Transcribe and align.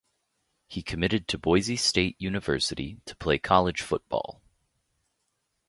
He 0.67 0.81
committed 0.81 1.27
to 1.27 1.37
Boise 1.37 1.75
State 1.75 2.15
University 2.19 2.97
to 3.05 3.15
play 3.15 3.37
college 3.37 3.83
football. 3.83 4.41